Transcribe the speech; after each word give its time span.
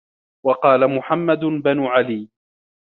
وَقَالَ 0.45 0.87
مُحَمَّدُ 0.95 1.39
بْنُ 1.39 1.85
عَلِيٍّ 1.85 2.29